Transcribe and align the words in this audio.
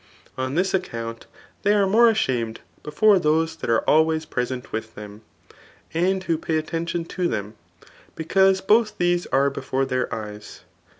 On 0.35 0.55
this, 0.55 0.73
account 0.73 1.27
they 1.61 1.75
are 1.75 1.85
more 1.85 2.09
ashamed 2.09 2.61
before 2.81 3.19
those 3.19 3.55
that 3.57 3.69
are 3.69 3.87
always 3.87 4.25
present 4.25 4.71
with 4.71 4.95
them, 4.95 5.21
and 5.93 6.23
who 6.23 6.39
pay 6.39 6.57
attention 6.57 7.05
to 7.05 7.27
them, 7.27 7.53
because 8.15 8.61
both 8.61 8.97
duse 8.97 9.27
are 9.27 9.51
before 9.51 9.83
Aeir 9.85 10.07
jeyas. 10.09 10.61